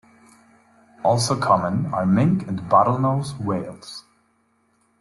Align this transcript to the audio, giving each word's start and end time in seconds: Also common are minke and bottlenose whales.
Also 1.03 1.37
common 1.39 1.85
are 1.93 2.05
minke 2.05 2.47
and 2.47 2.59
bottlenose 2.67 3.39
whales. 3.39 4.03